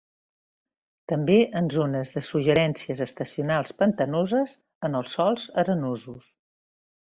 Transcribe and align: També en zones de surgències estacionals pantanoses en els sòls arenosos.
També 1.11 1.35
en 1.61 1.69
zones 1.73 2.11
de 2.15 2.23
surgències 2.29 3.03
estacionals 3.07 3.75
pantanoses 3.83 4.57
en 4.89 5.01
els 5.03 5.15
sòls 5.19 5.49
arenosos. 5.67 6.35